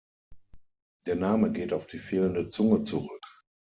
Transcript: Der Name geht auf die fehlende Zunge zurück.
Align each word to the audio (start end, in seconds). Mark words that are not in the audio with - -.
Der 1.05 1.13
Name 1.13 1.51
geht 1.51 1.73
auf 1.73 1.85
die 1.85 1.99
fehlende 1.99 2.49
Zunge 2.49 2.83
zurück. 2.85 3.43